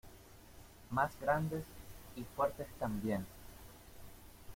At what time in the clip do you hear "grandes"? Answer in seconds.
1.21-1.63